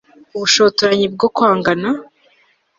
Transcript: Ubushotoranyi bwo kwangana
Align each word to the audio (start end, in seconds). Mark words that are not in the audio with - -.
Ubushotoranyi 0.35 1.07
bwo 1.13 1.27
kwangana 1.35 1.89